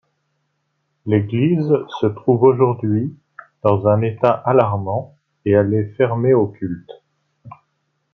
L'église 1.05 1.71
se 1.99 2.07
trouve 2.07 2.41
aujourd'hui 2.41 3.15
dans 3.61 3.87
un 3.87 4.01
état 4.01 4.31
alarmant 4.31 5.15
et 5.45 5.51
elle 5.51 5.75
est 5.75 5.93
fermée 5.95 6.33
au 6.33 6.47
culte. 6.47 6.89